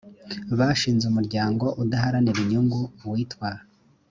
[0.59, 2.79] bashinze umuryango udaharanira inyungu
[3.11, 3.49] witwa